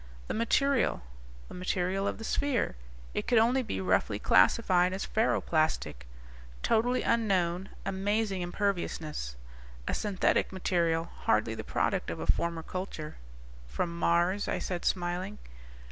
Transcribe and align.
"The 0.25 0.33
material... 0.33 1.03
the 1.47 1.53
material 1.53 2.07
of 2.07 2.17
the 2.17 2.23
sphere. 2.23 2.75
It 3.13 3.27
could 3.27 3.37
only 3.37 3.61
be 3.61 3.79
roughly 3.79 4.17
classified 4.17 4.93
as 4.93 5.05
ferro 5.05 5.41
plastic. 5.41 6.07
Totally 6.63 7.03
unknown, 7.03 7.69
amazing 7.85 8.41
imperviousness. 8.41 9.35
A 9.87 9.93
synthetic 9.93 10.51
material, 10.51 11.11
hardly 11.25 11.53
the 11.53 11.63
product 11.63 12.09
of 12.09 12.19
a 12.19 12.25
former 12.25 12.63
culture." 12.63 13.17
"From 13.67 13.95
Mars?" 13.99 14.47
I 14.47 14.57
said, 14.57 14.85
smiling. 14.85 15.37